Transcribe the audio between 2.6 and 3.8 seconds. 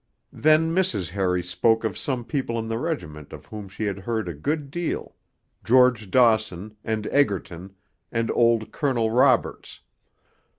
the regiment of whom